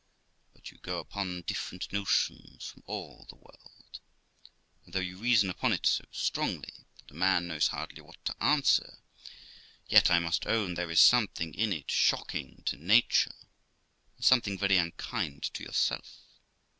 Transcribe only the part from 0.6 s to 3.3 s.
you go upon different notions from all